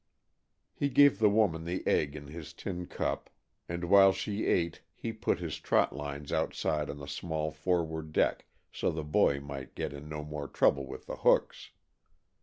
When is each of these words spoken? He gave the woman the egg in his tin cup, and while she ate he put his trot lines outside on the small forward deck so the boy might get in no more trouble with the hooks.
He 0.73 0.89
gave 0.89 1.19
the 1.19 1.29
woman 1.29 1.63
the 1.63 1.85
egg 1.85 2.15
in 2.15 2.25
his 2.25 2.53
tin 2.53 2.87
cup, 2.87 3.29
and 3.69 3.83
while 3.83 4.11
she 4.11 4.47
ate 4.47 4.81
he 4.95 5.13
put 5.13 5.37
his 5.37 5.59
trot 5.59 5.95
lines 5.95 6.31
outside 6.31 6.89
on 6.89 6.97
the 6.97 7.07
small 7.07 7.51
forward 7.51 8.11
deck 8.11 8.47
so 8.71 8.89
the 8.89 9.03
boy 9.03 9.39
might 9.39 9.75
get 9.75 9.93
in 9.93 10.09
no 10.09 10.23
more 10.23 10.47
trouble 10.47 10.87
with 10.87 11.05
the 11.05 11.17
hooks. 11.17 11.69